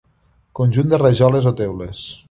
[0.59, 2.03] Conjunt de rajoles o teules.